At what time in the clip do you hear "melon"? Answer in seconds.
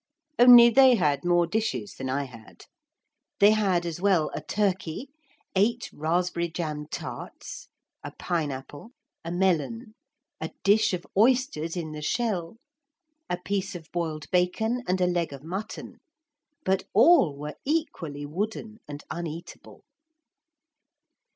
9.31-9.93